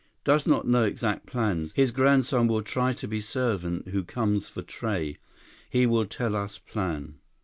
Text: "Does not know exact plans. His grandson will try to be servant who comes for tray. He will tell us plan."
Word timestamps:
"Does 0.23 0.47
not 0.47 0.67
know 0.67 0.83
exact 0.83 1.27
plans. 1.27 1.73
His 1.75 1.91
grandson 1.91 2.47
will 2.47 2.63
try 2.63 2.91
to 2.91 3.07
be 3.07 3.21
servant 3.21 3.89
who 3.89 4.03
comes 4.03 4.49
for 4.49 4.63
tray. 4.63 5.17
He 5.69 5.85
will 5.85 6.07
tell 6.07 6.35
us 6.35 6.57
plan." 6.57 7.19